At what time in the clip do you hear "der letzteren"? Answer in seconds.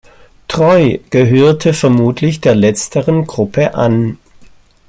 2.41-3.27